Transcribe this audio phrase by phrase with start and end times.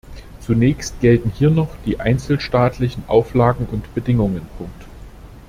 [0.39, 4.47] Zunächst gelten hier noch die einzelstaatlichen Auflagen und Bedingungen.